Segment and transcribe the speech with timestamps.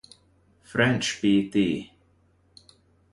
[0.63, 1.93] French pt.